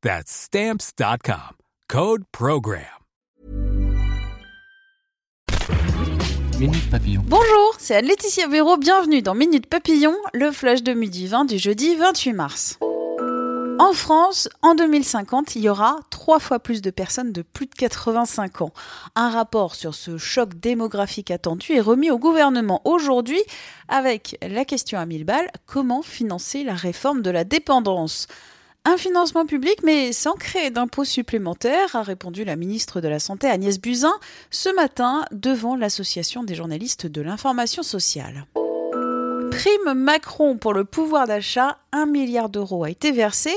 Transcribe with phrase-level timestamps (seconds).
[0.00, 1.56] That's Stamps.com.
[1.88, 2.84] Code Program.
[6.60, 7.22] Minute Papillon.
[7.26, 11.96] Bonjour, c'est Anne-Laetitia Véro, bienvenue dans Minute Papillon, le flash de midi 20 du jeudi
[11.96, 12.78] 28 mars.
[13.80, 17.74] En France, en 2050, il y aura trois fois plus de personnes de plus de
[17.74, 18.72] 85 ans.
[19.16, 23.42] Un rapport sur ce choc démographique attendu est remis au gouvernement aujourd'hui
[23.88, 28.28] avec la question à mille balles, comment financer la réforme de la dépendance?
[28.88, 33.46] Un financement public, mais sans créer d'impôts supplémentaires, a répondu la ministre de la Santé
[33.46, 34.14] Agnès Buzyn
[34.50, 38.46] ce matin devant l'Association des journalistes de l'information sociale.
[39.50, 43.50] Prime Macron pour le pouvoir d'achat, un milliard d'euros a été versé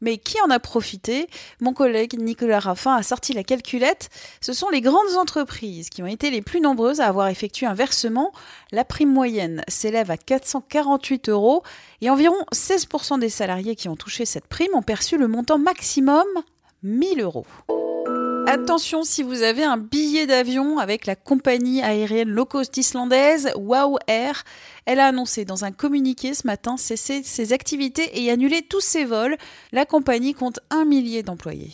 [0.00, 1.28] mais qui en a profité?
[1.60, 4.08] Mon collègue Nicolas Raffin a sorti la calculette.
[4.40, 7.74] Ce sont les grandes entreprises qui ont été les plus nombreuses à avoir effectué un
[7.74, 8.32] versement.
[8.72, 11.62] La prime moyenne s'élève à 448 euros
[12.00, 16.26] et environ 16% des salariés qui ont touché cette prime ont perçu le montant maximum
[16.82, 17.46] 1000 euros.
[18.48, 23.98] Attention si vous avez un billet d'avion avec la compagnie aérienne low cost islandaise Wow
[24.06, 24.44] Air.
[24.84, 29.04] Elle a annoncé dans un communiqué ce matin cesser ses activités et annuler tous ses
[29.04, 29.36] vols.
[29.72, 31.72] La compagnie compte un millier d'employés.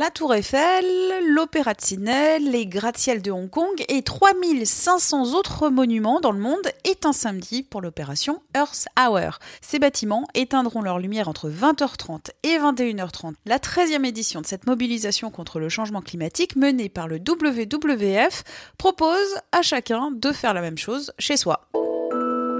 [0.00, 0.86] La Tour Eiffel,
[1.26, 6.72] l'Opéra de Sydney, les gratte-ciels de Hong Kong et 3500 autres monuments dans le monde
[6.84, 9.40] est un samedi pour l'opération Earth Hour.
[9.60, 13.34] Ces bâtiments éteindront leur lumière entre 20h30 et 21h30.
[13.44, 18.42] La 13e édition de cette mobilisation contre le changement climatique menée par le WWF
[18.78, 21.68] propose à chacun de faire la même chose chez soi.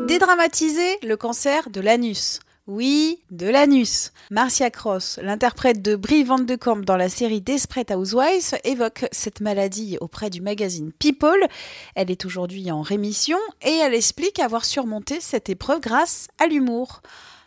[0.07, 2.41] Dédramatiser le cancer de l'anus.
[2.73, 4.13] Oui, de l'anus.
[4.31, 9.41] Marcia Cross, l'interprète de Brie Van de Kamp dans la série Desperate Housewives, évoque cette
[9.41, 11.49] maladie auprès du magazine People.
[11.97, 17.03] Elle est aujourd'hui en rémission et elle explique avoir surmonté cette épreuve grâce à l'humour.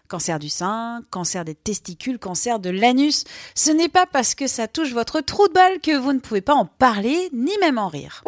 [0.09, 3.23] Cancer du sein, cancer des testicules, cancer de l'anus,
[3.55, 6.41] ce n'est pas parce que ça touche votre trou de balle que vous ne pouvez
[6.41, 8.25] pas en parler ni même en rire.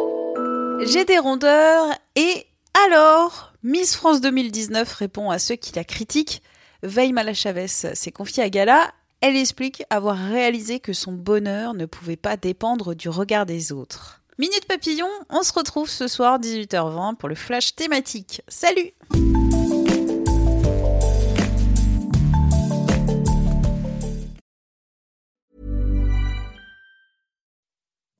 [0.86, 2.46] J'ai des rondeurs et
[2.86, 6.40] alors, Miss France 2019 répond à ceux qui la critiquent.
[6.86, 8.92] Veille Malachavez s'est confiée à Gala.
[9.20, 14.22] Elle explique avoir réalisé que son bonheur ne pouvait pas dépendre du regard des autres.
[14.38, 18.42] Minute Papillon, on se retrouve ce soir 18h20 pour le flash thématique.
[18.46, 18.92] Salut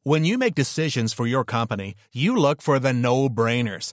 [0.04, 3.92] When you make decisions for your company, you look for the no-brainers.